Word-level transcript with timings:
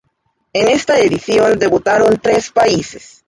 En 0.51 0.67
esta 0.67 0.99
edición 0.99 1.59
debutaron 1.59 2.17
tres 2.19 2.49
países. 2.51 3.19